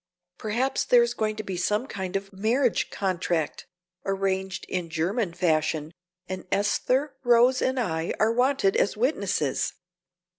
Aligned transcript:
Perhaps 0.39 0.85
there 0.85 1.03
is 1.03 1.13
going 1.13 1.35
to 1.35 1.43
be 1.43 1.55
some 1.55 1.85
kind 1.85 2.15
of 2.15 2.33
marriage 2.33 2.89
contract, 2.89 3.67
arranged 4.03 4.65
in 4.67 4.89
German 4.89 5.31
fashion, 5.31 5.93
and 6.27 6.47
Esther, 6.51 7.13
Rose 7.23 7.61
and 7.61 7.79
I 7.79 8.11
are 8.19 8.31
wanted 8.33 8.75
as 8.75 8.97
witnesses. 8.97 9.73